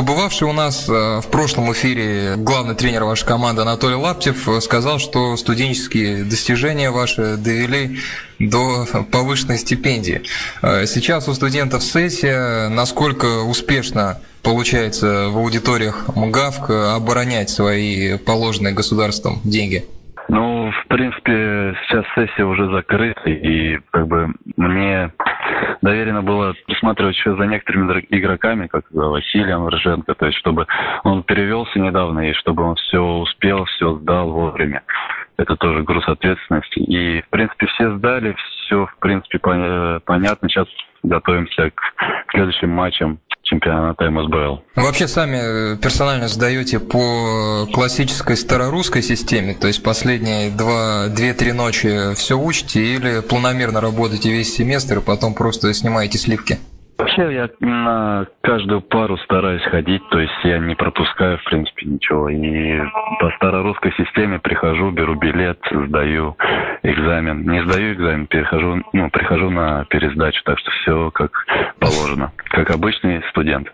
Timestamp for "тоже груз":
35.56-36.06